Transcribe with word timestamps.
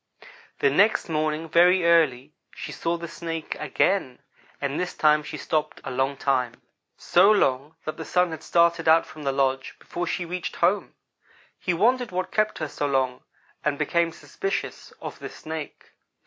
"The 0.61 0.71
next 0.71 1.09
morning 1.09 1.47
very 1.47 1.85
early 1.85 2.33
she 2.55 2.71
saw 2.71 2.97
the 2.97 3.07
Snake 3.07 3.55
again, 3.59 4.23
and 4.59 4.79
this 4.79 4.95
time 4.95 5.21
she 5.21 5.37
stopped 5.37 5.79
a 5.83 5.91
long 5.91 6.17
time 6.17 6.59
so 6.97 7.29
long 7.29 7.75
that 7.85 7.97
the 7.97 8.03
Sun 8.03 8.31
had 8.31 8.41
started 8.41 8.87
out 8.87 9.05
from 9.05 9.21
the 9.21 9.31
lodge 9.31 9.75
before 9.77 10.07
she 10.07 10.25
reached 10.25 10.55
home. 10.55 10.95
He 11.59 11.75
wondered 11.75 12.09
what 12.09 12.31
kept 12.31 12.57
her 12.57 12.67
so 12.67 12.87
long, 12.87 13.21
and 13.63 13.77
became 13.77 14.11
suspicious 14.11 14.89
of 15.01 15.19
the 15.19 15.29
Snake. 15.29 15.91